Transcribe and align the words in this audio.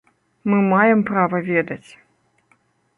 Мы 0.51 0.57
маем 0.71 1.01
права 1.11 1.37
ведаць. 1.53 1.85